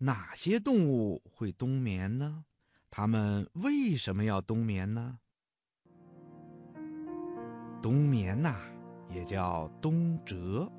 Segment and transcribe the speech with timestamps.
[0.00, 2.44] 哪些动物会冬眠呢？
[2.88, 5.18] 它们为什么要冬眠呢？
[7.82, 8.54] 冬眠呐，
[9.10, 10.70] 也叫冬蛰，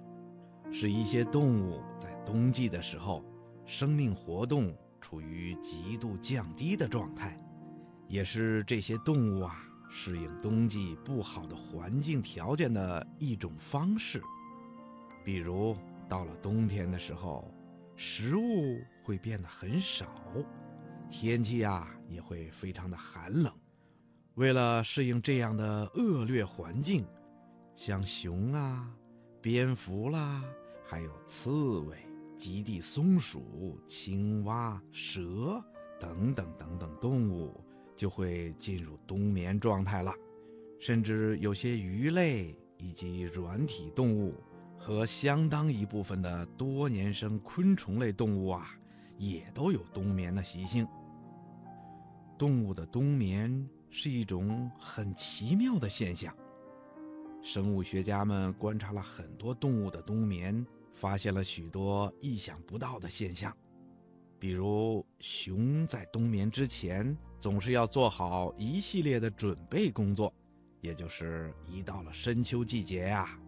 [0.72, 3.22] 是一些动物在冬季的时候，
[3.66, 7.36] 生命活动处于极度降低的状态，
[8.08, 9.54] 也是这些动物啊
[9.90, 14.22] 适应冬季不好的环境条件的一种方式。
[15.26, 15.76] 比如
[16.08, 17.54] 到了冬天的时候，
[18.02, 20.08] 食物会变得很少，
[21.12, 23.54] 天气啊也会非常的寒冷。
[24.36, 27.06] 为了适应这样的恶劣环境，
[27.76, 28.90] 像熊啊、
[29.42, 30.42] 蝙蝠啦，
[30.86, 31.98] 还有刺猬、
[32.38, 35.62] 极地松鼠、青蛙、蛇
[36.00, 37.62] 等等等等动物，
[37.98, 40.14] 就会进入冬眠状态了。
[40.80, 44.42] 甚至有些鱼类以及软体动物
[44.80, 48.72] 和相当一部分的多年生昆虫类动物啊，
[49.18, 50.88] 也都有冬眠的习性。
[52.38, 53.70] 动物的冬眠。
[53.92, 56.32] 是一种很奇妙的现象。
[57.42, 63.52] 生物学家们观察了很多动物的冬眠，发现了许多意想不到的现象。
[64.38, 70.32] 比如，熊在冬眠之前总是要做好一系列的准备工作，
[70.82, 73.40] 也就是一到了深秋季节呀，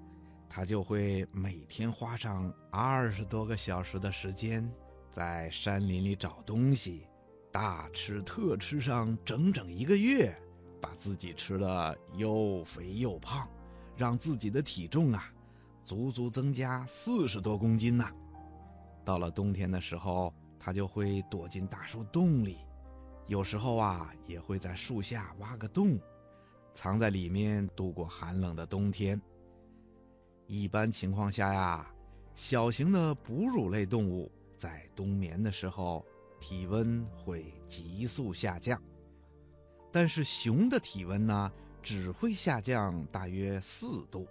[0.53, 4.69] 它就会每天花上二十多个小时的时间，
[5.09, 7.07] 在山林里找东西。
[7.53, 10.37] 大吃特吃上整整一个月，
[10.81, 13.47] 把自己吃的又肥又胖，
[13.95, 15.33] 让自己的体重啊，
[15.85, 18.05] 足足增加四十多公斤呢。
[19.05, 22.57] 到了冬天的时候，它就会躲进大树洞里，
[23.27, 25.97] 有时候啊，也会在树下挖个洞，
[26.73, 29.21] 藏在里面度过寒冷的冬天。
[30.53, 31.89] 一般情况下呀，
[32.35, 36.05] 小型的哺乳类动物在冬眠的时候。
[36.41, 38.81] 体温会急速下降，
[39.91, 41.51] 但是熊的体温呢，
[41.83, 44.27] 只会下降大约四度，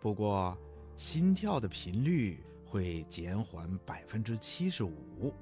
[0.00, 0.56] 不过
[0.96, 5.34] 心跳的频率会减缓百分之七十五。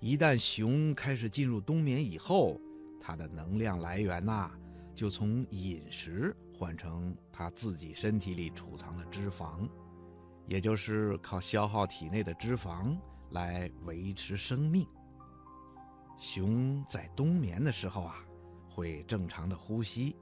[0.00, 2.60] 一旦熊开始进入冬眠以后，
[3.00, 4.50] 它的能量来源呐，
[4.96, 9.68] 就从饮食换成它自己身体里储藏的脂肪，
[10.46, 12.96] 也就是靠消耗体内的脂肪。
[13.30, 14.86] 来维持生命。
[16.18, 18.22] 熊在冬眠的时候啊，
[18.68, 20.14] 会正常的呼吸，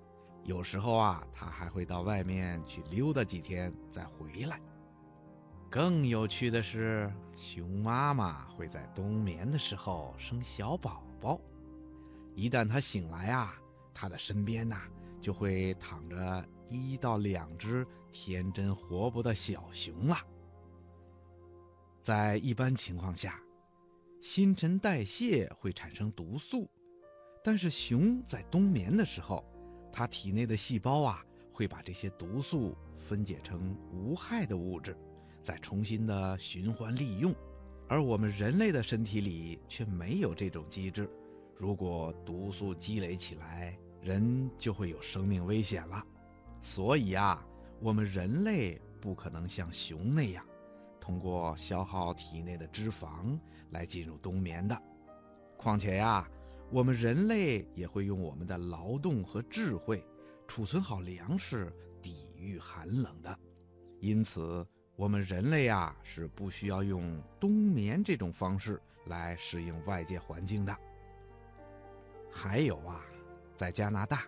[0.44, 4.58] 有时候啊，它还会到外面去溜达几天再回来。
[5.68, 11.38] 更有趣的是，熊妈妈会在冬眠的时候生小宝宝。
[12.34, 13.54] 一旦它醒来啊，
[13.92, 14.80] 它的身边呐
[15.20, 20.16] 就会躺着一到两只天真活泼的小熊了。
[22.02, 23.40] 在一般情况下，
[24.20, 26.68] 新陈代谢会产生毒素，
[27.44, 29.44] 但是熊在冬眠的时候，
[29.92, 34.96] 它体内的细胞啊会把这些毒素分解成无害的物质，
[35.42, 37.34] 再重新的循环利用。
[37.88, 41.10] 而我们人类的身体里却没有这种机制，
[41.56, 46.04] 如果毒素积累起来，人就会有生命危险了。
[46.62, 47.44] 所以啊，
[47.80, 50.44] 我们人类不可能像熊那样。
[51.00, 53.38] 通过消耗体内的脂肪
[53.70, 54.80] 来进入冬眠的，
[55.56, 56.28] 况且呀，
[56.70, 60.06] 我们人类也会用我们的劳动和智慧
[60.46, 61.72] 储存好粮食，
[62.02, 63.36] 抵御寒冷的。
[63.98, 70.76] 因此，我们人类啊是不需要用冬眠这种方式来适应外界环境的。
[72.30, 73.02] 还有啊，
[73.60, 74.24] 在加拿大，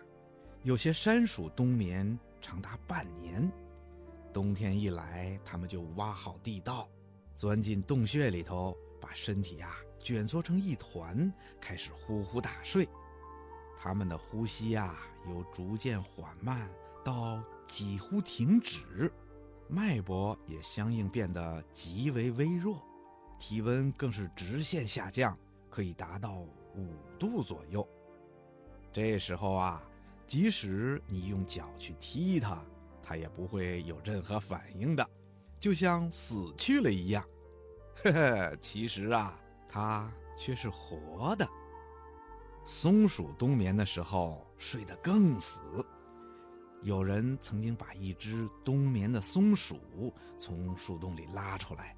[0.61, 3.51] 有些山鼠冬眠长达半年。
[4.31, 6.87] 冬天一来，它们就挖好地道，
[7.35, 12.87] 钻进洞穴里头，把身体呀卷缩成一团，开始呼呼大睡。
[13.75, 14.95] 它们的呼吸呀，
[15.27, 16.69] 由逐渐缓慢
[17.03, 19.11] 到几乎停止，
[19.67, 22.79] 脉搏也相应变得极为微弱，
[23.39, 25.35] 体温更是直线下降，
[25.71, 26.37] 可以达到
[26.75, 27.83] 五度左右。
[28.93, 29.83] 这时候啊，
[30.25, 32.63] 即使你用脚去踢它。
[33.05, 35.05] 它也不会有任何反应的，
[35.59, 37.21] 就像死去了一样。
[38.01, 39.37] 呵呵，其实啊，
[39.67, 41.45] 它却是活的。
[42.65, 45.59] 松鼠冬眠的时候睡得更死。
[46.81, 51.93] 有人曾经把一只冬眠的松鼠从树洞里拉出来，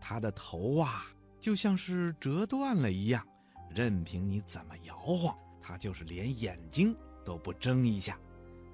[0.00, 1.06] 它的头啊
[1.40, 3.24] 就像是折断了一样，
[3.72, 8.18] 任凭你怎么摇晃，他就是连眼睛都不睁一下。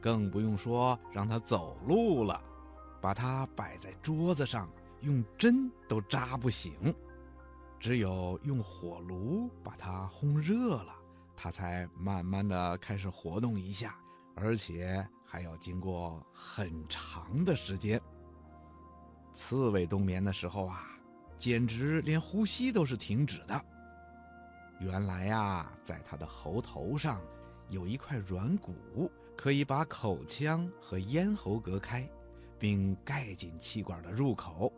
[0.01, 2.41] 更不用说让他走路了，
[3.01, 6.95] 把它摆在桌子上，用针都扎不醒。
[7.81, 10.95] 只有用火炉把它烘热了，
[11.37, 13.97] 它才慢慢的开始活动一下，
[14.35, 18.01] 而且还要经过很长的时间。
[19.35, 20.87] 刺猬冬眠的时候啊，
[21.39, 23.65] 简直连呼吸都是停止的。
[24.79, 27.21] 原来呀，在它的喉头上
[27.69, 32.09] 有一块软骨，可以把口腔和咽喉隔开，
[32.59, 34.73] 并盖紧气管的入口。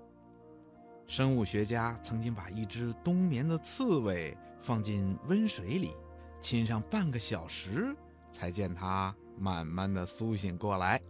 [1.06, 5.95] 生物学家曾经把一只冬眠的刺猬放进温水里，
[6.41, 7.97] 浸上半个小时，
[8.31, 11.00] 才见它慢慢的苏醒过来。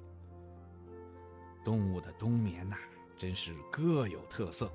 [1.64, 2.76] 动物的冬眠呐，
[3.18, 4.72] 真是各有特色。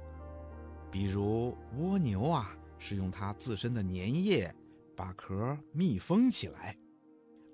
[0.92, 4.53] 比如蜗牛啊，是用它自身的粘液
[4.95, 6.77] 把壳密封起来，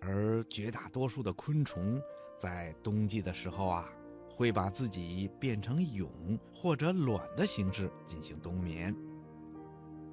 [0.02, 2.02] 而绝大多数的昆虫
[2.38, 3.88] 在冬季的时候啊。
[4.32, 8.96] 会把自己变成蛹或者卵的形式进行冬眠。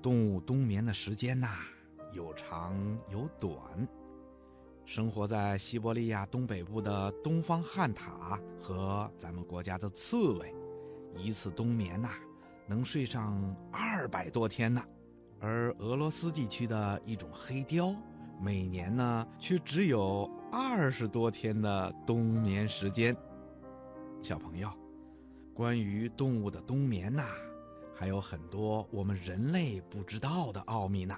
[0.03, 1.47] 动物冬眠的时间呐，
[2.12, 2.77] 有长
[3.09, 3.57] 有短。
[4.85, 10.53] 生活在西伯利亚东北部的东方旱獭和咱们国家的刺猬，
[11.15, 12.11] 一次冬眠呐，
[12.67, 14.83] 能睡上二百多天呢。
[15.41, 17.94] 而俄罗斯地区的一种黑雕，
[18.41, 23.15] 每年呢却只有二十多天的冬眠时间。
[24.23, 24.71] 小朋友，
[25.55, 27.25] 关于动物的冬眠呐，
[27.94, 31.17] 还有很多我们人类不知道的奥秘呢。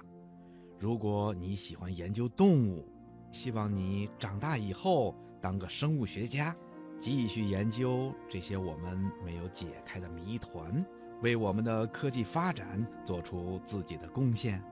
[0.77, 2.87] 如果你喜欢研究动物，
[3.31, 6.55] 希望你长大以后当个生物学家，
[6.99, 10.85] 继续研究这些我们没有解开的谜团，
[11.21, 14.63] 为我们的科技发展做出自己的贡献，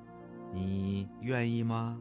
[0.53, 1.99] 你愿意吗？